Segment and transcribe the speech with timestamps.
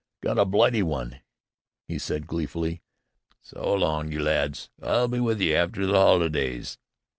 [0.21, 1.21] "Got a Blightey one,"
[1.87, 2.81] he said gleefully.
[3.39, 4.71] "So long you lads!
[4.81, 6.79] I'll be with you again arter the 'olidays."